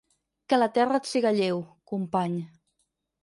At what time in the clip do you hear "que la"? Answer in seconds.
0.53-0.67